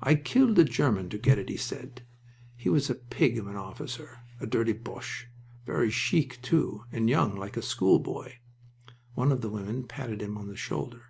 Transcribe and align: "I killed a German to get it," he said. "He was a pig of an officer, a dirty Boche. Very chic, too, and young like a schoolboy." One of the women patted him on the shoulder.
"I 0.00 0.14
killed 0.14 0.56
a 0.60 0.64
German 0.64 1.08
to 1.10 1.18
get 1.18 1.40
it," 1.40 1.48
he 1.48 1.56
said. 1.56 2.02
"He 2.56 2.68
was 2.68 2.88
a 2.88 2.94
pig 2.94 3.36
of 3.36 3.48
an 3.48 3.56
officer, 3.56 4.20
a 4.38 4.46
dirty 4.46 4.72
Boche. 4.72 5.26
Very 5.64 5.90
chic, 5.90 6.40
too, 6.40 6.84
and 6.92 7.10
young 7.10 7.34
like 7.36 7.56
a 7.56 7.62
schoolboy." 7.62 8.34
One 9.14 9.32
of 9.32 9.40
the 9.40 9.50
women 9.50 9.82
patted 9.88 10.22
him 10.22 10.38
on 10.38 10.46
the 10.46 10.54
shoulder. 10.54 11.06